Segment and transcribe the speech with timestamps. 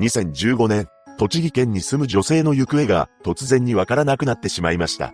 [0.00, 0.88] 2015年、
[1.18, 5.12] 栃木県に住む女性の行方が突然にわからなくなってしまいました。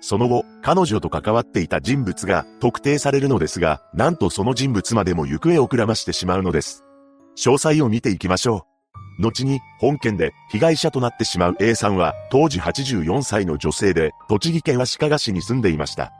[0.00, 6.84] その後、彼女と関わっていた人物が特定されるのですが、なんとその人物までも行方をくらましてしまうのです。
[7.36, 8.66] 詳細を見ていきましょ
[9.18, 9.22] う。
[9.22, 16.12] 後に、本件で被害者となってしまう A さんは、当時84歳の女性で、栃木県足利市に住んでいました。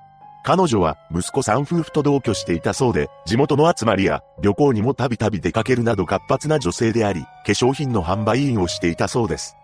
[0.43, 9.57] 彼女は息子さん夫婦と同居していたそうで、地元の集まりや旅行にもたびたび出かけるなど活発な女性であり、化粧品の販売員をしていたそうです。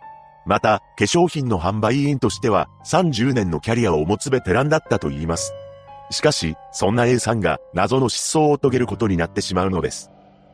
[0.45, 5.55] また、化粧品の販売員としては30年のキャリアを持つベテランだったと言います。
[6.11, 10.11] しかし、そんな A さんが謎の失踪を遂げることになってしまうのです。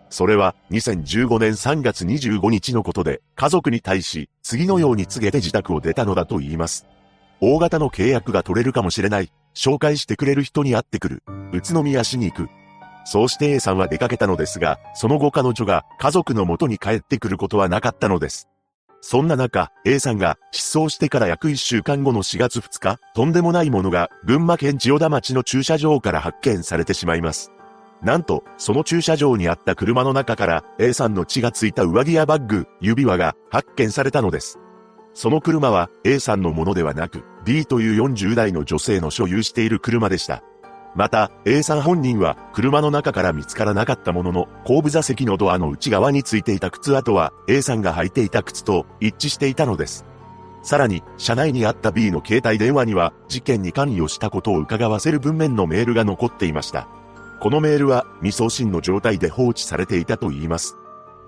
[0.09, 6.87] それは2015年3月25日のことで、家族に対し次のように告げて自宅を出たのだと言います。
[7.41, 9.33] 大型の契約が取れるかもしれない。
[9.55, 11.23] 紹介してくれる人に会ってくる。
[11.53, 12.49] 宇都宮市に行く。
[13.05, 18.49] そうして A さんは出かけたのですが、その後彼女が家族の元に帰ってくることはなかったのです。
[19.01, 27.51] そんな中、A さんが失踪してから約1週間後の4月2日、とんでもないものが群馬県千代田町の駐車場から発見されてしまいます。
[28.01, 34.59] なんと、その駐車場にあった車の中から A さんの血がついた上着やバッグ、指輪が発見されたのです。
[35.15, 40.43] その車は A さんのものではなく B という40代の女性の所有している車でした。
[40.95, 50.05] また A さん本人は車の中から見つからなかったものの後部座席のドアの内側についていた靴跡は A さんが履いていた靴と一致していたのです。
[50.63, 56.87] さらに、車内にあった B の携帯電話には、事件に関与したことを伺わせる文面のメールが残っていました。
[57.41, 60.77] このメールは、未送信の状態で放置されていたと言います。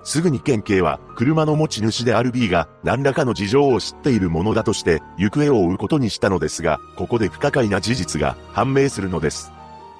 [0.04, 9.50] すぐに県警は車の持ち主である B が何らかの事情を知っているものだとして行方を追うことにしたのですが、ここで不可解な事実が判明するのです。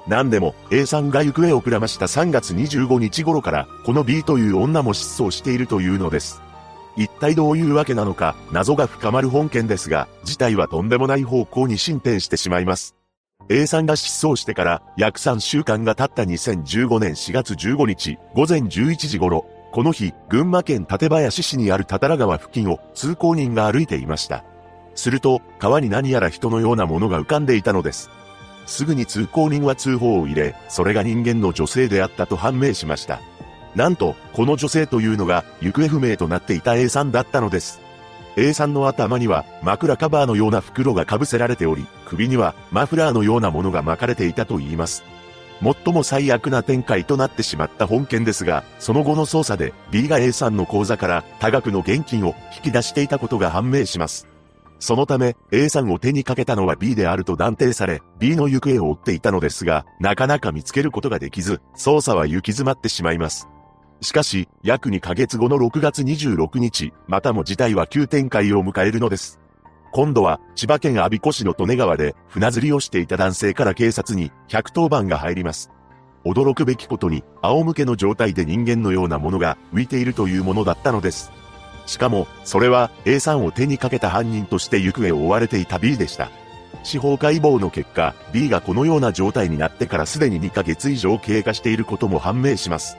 [0.07, 6.43] 何でも A さんが行方をくらました3月25日頃からこの B という女も失踪しているというのです。
[6.97, 12.95] 一体どういうわけなのか謎が深まる本件ですが、事態はとんでもない方向に進展してしまいます。
[13.49, 24.45] A さんが失踪してから約3週間が経った2015年4月15日午前11時頃、この日、群馬県館林市にあるタタラ川付近を通行人が歩いていました。
[24.95, 28.09] すると、川に何やら人のようなものが浮かんでいたのです。
[28.67, 33.21] すぐに通行人は通報を入れ、それが人間の女性であったと判明しました。
[33.75, 37.81] なんと、この女性というのが行方不明となっていた A さんだったのです。
[38.37, 45.03] A さんの頭には枕カバーのような袋が被せられており、首にはマフラーのようなものが巻かれていたと言います。
[45.63, 54.27] 最も最悪な展開となってしまった本件ですが、その後の捜査で B が A さんの口座から多額の現金を引き出していたことが判明します。
[54.79, 63.49] そのため A さんを手にかけたのは B であると断定され、B の行方を追っていたのですが、なかなか見つけることができず、捜査は行き詰まってしまいます。
[64.03, 69.41] しかし、約2ヶ月後の6月26日、またも事態は急展開を迎えるのです。
[69.95, 75.71] 今度は千葉県我孫子市の利根川で船釣りをしていた男性から警察に110番が入ります。
[76.25, 81.31] 驚くべきことに仰向けの状態で人間のようなものが浮いているというものだったのです。
[81.87, 86.29] しかも、それは A さんを手にかけた犯人として行方を追われていた B でした。
[86.83, 92.97] 司法解剖の結果、B がこのような状態になってからすでに2ヶ月以上経過していることも判明します。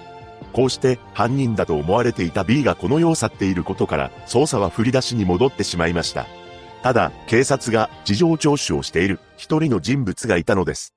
[0.53, 6.25] こうして犯人だと思われていた B がこの世を去っていることから捜査は振り出しに戻ってしまいました。
[6.83, 10.93] ただ、警察が事情聴取をしている一人の人物がいたのです。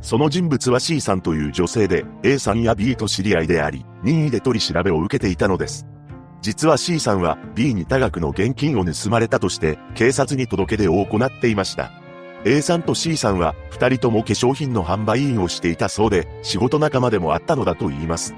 [0.00, 5.86] その人物は C さんという女性で A さんや B と知り合いであり、任意で取り調べを受けていたのです。
[6.40, 11.90] 実は C さんは B に多額の現金を盗まれたとして警察に届け出を行っていました。
[12.44, 18.34] A さんと C さんは二人とも化粧品の販売員をしていたそうで仕事仲間でもあったのだと言います。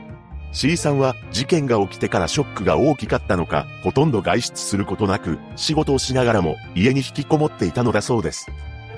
[0.53, 8.49] C さんは事件が起きてからショックが大きかったのか、ほとんど外出することなく、仕事をしながらも家に引きこもっていたのだそうです。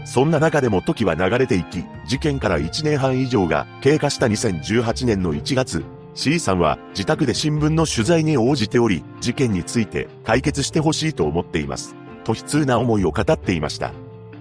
[0.04, 11.94] そんな中でも時は流れていき、事件から1年半以上が経過した2018年の1月、C さんは自宅で新聞の取材に応じており、事件について解決してほしいと思っています。
[12.24, 13.92] と悲痛な思いを語っていました。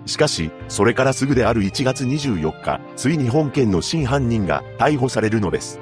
[0.06, 5.80] しかし、それからすぐである1月24日、ついに本件の真犯人が逮捕されるのです。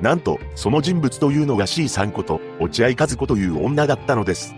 [0.00, 4.54] なんと、その人物というのが C さんこと、落合和子という女だったのです。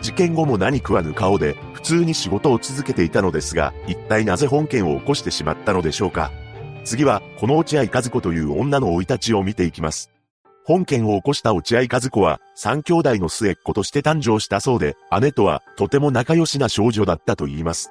[0.00, 6.30] 事件後も何食わぬ顔で、普通に仕事を続けていたのですが、一体なぜ本件を起こしてしまったのでしょうか。
[6.84, 10.10] 次は、この落合和子という女の生い立ちを見ていきます。
[10.64, 17.90] 本件を起こした落合和子は、三兄弟の末っ子として誕生したそうで、姉とはとても仲良しな少女だったと言います。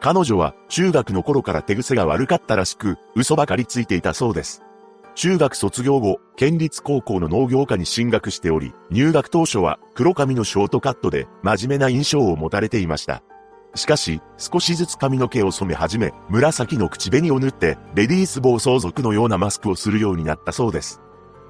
[0.00, 4.62] 彼女は中学の頃から手癖が悪かったらしく、嘘ばかりついていたそうです。
[5.14, 13.22] 中学卒業後、県立高校の農業科に進学しており、入学当初は黒髪のショートカットで真面目な印象を持たれていました。
[13.74, 21.00] しかし、少しずつ髪の毛を染め始め、紫の口紅を塗って、レディース暴走族のようなマスクをするようになったそうです。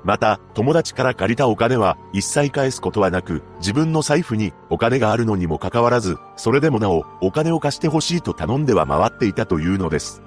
[0.04, 10.22] また、友達から借りたお金は一切返すことはなく、自分の財布にお金があるのにもかかわらず、それでもなお、お金を貸してほしいと頼んでは回っていたというのです。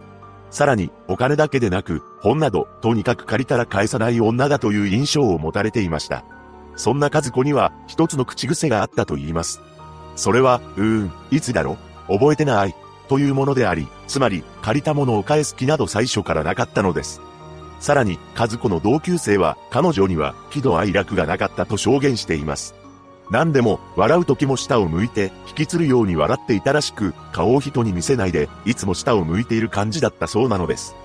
[0.55, 6.23] さらに、お金だけでなく、本など、とにかく借りたら返さない女だという印象を持たれていました。
[6.77, 9.59] そんな和子には、一つの口癖があったと言います。
[10.15, 11.75] それは、うーん、いつだろ
[12.07, 12.73] 覚えてない。
[13.09, 17.19] というものであり、つまり、借りたものを返す気など最初からなかったのです。
[17.81, 22.75] さらに、和子の同級生は、彼女には、喜怒哀楽がなかったと証言しています。
[23.30, 30.95] 何でも、笑う時も下を向いて、引きつるように笑っていたらしく、顔を人に見せないで、いつも下を向いている感じだったそうなのです。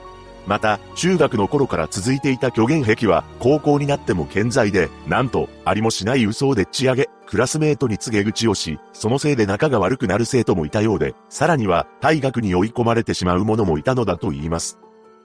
[0.47, 14.79] また、中学の頃から続いていた虚言癖は、高校になっても健在で、なんと、ありもしない嘘をでっち上げ、クラスメートに告げ口をし、そのせいで仲が悪くなる生徒もいたようで、さらには、退学に追い込まれてしまう者もいたのだと言います。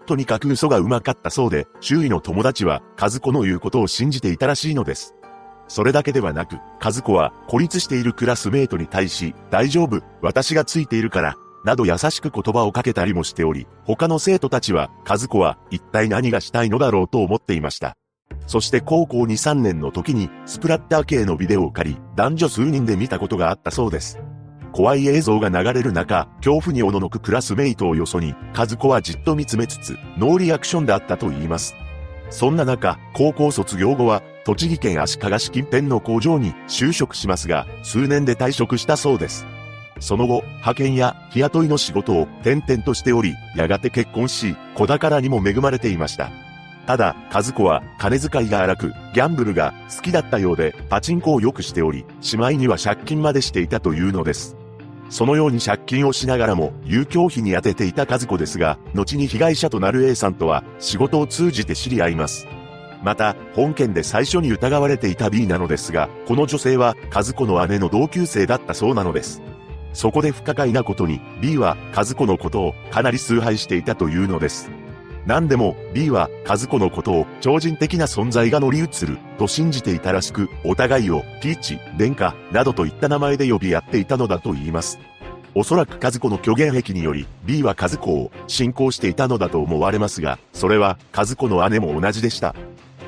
[0.06, 5.16] とにかく嘘がうまかったそうで、周囲の友達は、和子の言うことを信じていたらしいのです。
[5.68, 11.36] それだけではなく、和子は孤立しているクラスメートに対し、大丈夫、私がついているから、
[11.66, 17.98] など優しく言葉をかけたりもしており、他の生徒たちは、和子は一体何がしたいのだろうと思っていました。
[18.46, 24.20] そして高校2、3年の時に、スプラッター系のビデオを借り、男女数人で見たことがあったそうです。
[24.72, 31.76] 怖い映像が流れる中、恐怖におののくクラスメイトをよそに、和子はじっと見つめつつ、ノーリアクションであったと言います。
[32.30, 39.48] そんな中、高校卒業後は、栃木県足利市近辺の工場に就職しますが、数年で退職したそうです。
[40.00, 46.30] その後、派遣や日雇いの仕事を転々としており、やがて結婚し、子宝にも恵まれていました。
[46.86, 54.56] ただ、和子は金遣いが荒く、ギャンブルが好きだったようで、パチンコをよくしており、しまいには借金までしていたというのです。
[55.10, 62.46] そのように借金をしながらも、遊興費に充てていた和子ですが、後に被害者となる A さんとは、仕事を通じて知り合います。
[63.06, 69.44] また、本件で最初に疑われていた B なのですが、この女性は、和子の姉の同級生だったそうなのです。
[69.94, 74.72] そこで不可解なことに、B は、和子のことを、かなり崇拝していたというのです。
[75.28, 85.00] 何でも B は和子のことを超人的な存在が乗り移ると信じていたらしく、お互いをピーチ、殿下などといった名前で呼び合っていたのだと言います。
[85.56, 92.54] おそらく和子の虚言癖により B は和子を信仰していたのだと思われますが、それは和子の姉も同じでした。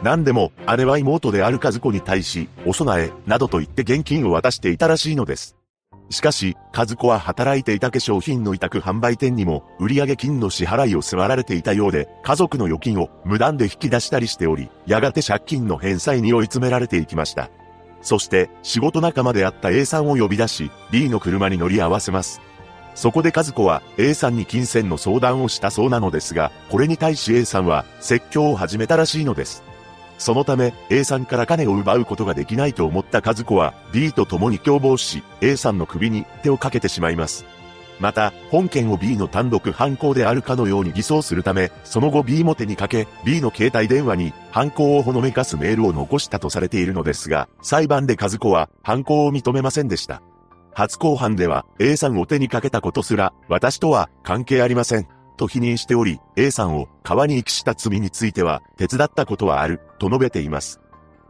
[0.04, 5.56] 何でも姉は妹である和子に対し、お供えなどと言って現金を渡していたらしいのです。
[6.10, 17.50] しかし、和子は働いていた化粧品の委託販売店にも、売上金の支払いを迫られていたようで、家族の預金を無断で引き出したりしており、やがて借金の返済に追い詰められていきました。
[18.02, 22.40] そして、仕事仲間であった A さんを呼び出し、B の車に乗り合わせます。
[22.96, 29.67] そこで和子は A さんに金銭の相談をしたそうなのですが、これに対し A さんは説教を始めたらしいのです。
[30.18, 37.46] そのため A さんから金を奪うことができないと思った和子は B と共に共謀し A さんの首に手をかけてしまいます。
[38.00, 50.22] また、本件を B の単独犯行であるかのように偽装するため、その後 B も手にかけ、B の携帯電話に犯行をほのめかすメールを残したとされているのですが、裁判で和子は犯行を認めませんでした。
[50.74, 55.17] 初公判では A さんを手にかけたことすら、私とは関係ありません。
[55.38, 60.82] と否認しており、A さんを川に遺棄した罪については、手伝ったことはある、と述べています。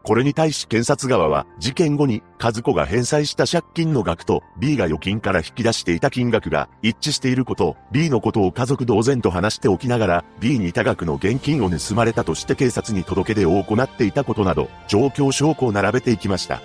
[0.07, 16.61] これに対し検察側は、事件後に、和子が返済した借金の額と、B が預金から引き出していた金額が一致していること、B のことを家族同然と話しておきながら、B に多額の現金を盗まれたとして警察に届け出を行っていたことなど、状況証拠を並べていきました。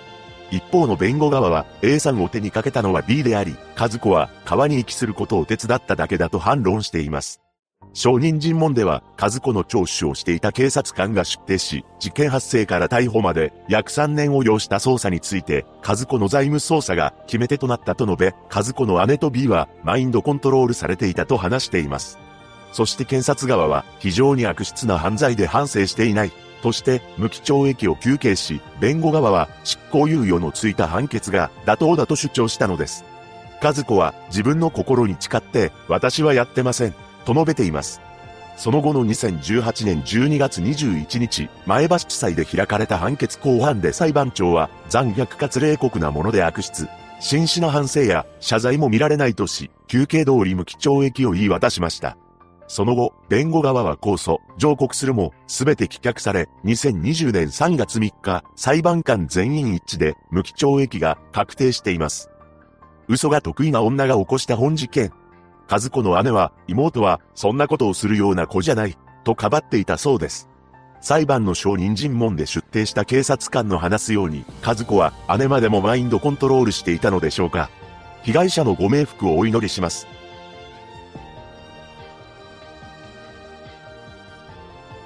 [0.53, 7.41] 一方の弁護側は A さんを手にかけたのは B であり、和子は川に遺棄することを手伝っただけだと反論しています。
[7.95, 22.19] 証人尋問では、和子の聴取をしていた警察官が出廷し、事件発生から逮捕まで約3年を要した捜査について、和子の財務捜査が決め手となったと述べ、和子の姉と B はマインドコントロールされていたと話しています。
[22.73, 26.31] そして検察側は非常に悪質な犯罪で反省していない
[26.63, 33.05] として無期懲役を求刑し、弁護側は執行猶予のついた判決が妥当だと主張したのです。
[33.61, 36.93] 和子は自分の心に誓って私はやってません
[37.25, 38.01] と述べています。
[38.55, 46.87] その後の2018年12月21日、前橋地裁で開かれた判決公判で裁判長は残虐かつ冷酷なもので悪質、
[47.19, 52.17] 真摯な反省や謝罪も見られないとし、休憩通り無期懲役を言い渡しました。
[52.73, 62.31] その後、弁護側は控訴、上告するも、すべて棄却され、2020年3月3日、裁判官全員一致で、無期懲役が確定しています。
[63.07, 65.11] 嘘が得意な女が起こした本事件。
[65.69, 70.49] 和子の姉は、妹は、そんなことをするような子じゃない、とかばっていたそうです。
[70.99, 77.69] 裁判の証人尋問で出廷した警察官の話すように、和子は姉までもマインドコントロールしていたのでしょうか。
[78.23, 80.07] 被害者のご冥福をお祈りします。